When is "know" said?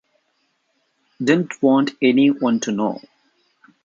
2.71-3.01